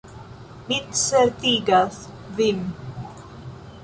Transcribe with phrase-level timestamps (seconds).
[0.69, 1.99] Mi certigas
[2.39, 2.65] vin.